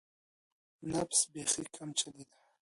نبض 0.89 1.19
یې 1.23 1.27
بیخي 1.33 1.63
کم 1.75 1.89
چلیده. 1.99 2.37